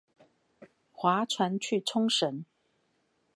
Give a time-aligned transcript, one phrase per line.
[0.91, 2.45] 划船去沖繩